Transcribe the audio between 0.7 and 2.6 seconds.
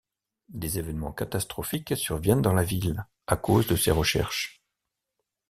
évènements catastrophiques surviennent dans